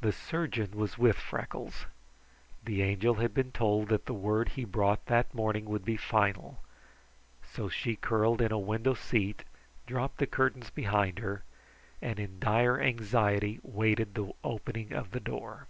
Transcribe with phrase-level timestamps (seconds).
[0.00, 1.84] The surgeon was with Freckles.
[2.64, 6.60] The Angel had been told that the word he brought that morning would be final,
[7.52, 9.44] so she curled in a window seat,
[9.86, 11.42] dropped the curtains behind her,
[12.00, 15.66] and in dire anxiety, waited the opening of the door.